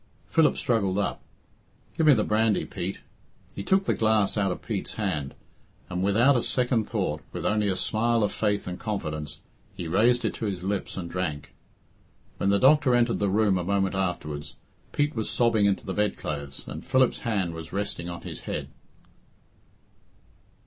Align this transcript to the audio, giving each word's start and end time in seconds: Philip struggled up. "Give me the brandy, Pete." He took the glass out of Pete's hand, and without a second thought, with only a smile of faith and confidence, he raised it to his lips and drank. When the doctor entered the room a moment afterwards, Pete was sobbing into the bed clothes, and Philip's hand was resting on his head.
Philip 0.25 0.57
struggled 0.57 0.97
up. 0.97 1.21
"Give 1.95 2.07
me 2.07 2.15
the 2.15 2.23
brandy, 2.23 2.65
Pete." 2.65 3.01
He 3.53 3.61
took 3.61 3.85
the 3.85 3.93
glass 3.93 4.35
out 4.35 4.51
of 4.51 4.63
Pete's 4.63 4.93
hand, 4.93 5.35
and 5.91 6.01
without 6.01 6.35
a 6.35 6.41
second 6.41 6.89
thought, 6.89 7.21
with 7.31 7.45
only 7.45 7.67
a 7.69 7.75
smile 7.75 8.23
of 8.23 8.31
faith 8.31 8.65
and 8.65 8.79
confidence, 8.79 9.41
he 9.75 9.87
raised 9.87 10.25
it 10.25 10.33
to 10.33 10.45
his 10.45 10.63
lips 10.63 10.97
and 10.97 11.07
drank. 11.07 11.53
When 12.37 12.49
the 12.49 12.57
doctor 12.57 12.95
entered 12.95 13.19
the 13.19 13.29
room 13.29 13.59
a 13.59 13.63
moment 13.63 13.93
afterwards, 13.93 14.55
Pete 14.91 15.15
was 15.15 15.29
sobbing 15.29 15.67
into 15.67 15.85
the 15.85 15.93
bed 15.93 16.17
clothes, 16.17 16.63
and 16.67 16.83
Philip's 16.83 17.19
hand 17.19 17.53
was 17.53 17.71
resting 17.71 18.09
on 18.09 18.23
his 18.23 18.41
head. 18.41 18.69